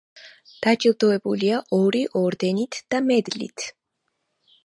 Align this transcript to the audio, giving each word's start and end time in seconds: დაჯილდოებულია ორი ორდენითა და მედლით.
დაჯილდოებულია 0.65 1.59
ორი 1.79 2.01
ორდენითა 2.21 2.83
და 2.95 3.03
მედლით. 3.11 3.67